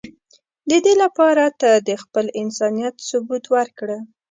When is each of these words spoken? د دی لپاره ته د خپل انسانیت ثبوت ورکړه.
د 0.69 0.71
دی 0.85 0.93
لپاره 1.03 1.45
ته 1.61 1.71
د 1.87 1.89
خپل 2.03 2.25
انسانیت 2.41 2.95
ثبوت 3.09 3.43
ورکړه. 3.55 3.97